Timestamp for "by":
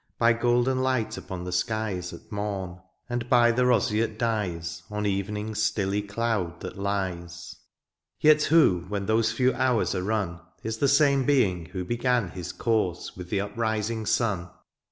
0.17-0.33, 3.29-3.51